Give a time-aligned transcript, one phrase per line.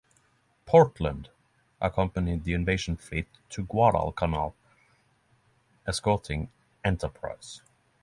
[0.65, 1.29] "Portland"
[1.79, 4.55] accompanied the invasion fleet to Guadalcanal,
[5.85, 6.49] escorting
[6.83, 7.61] "Enterprise".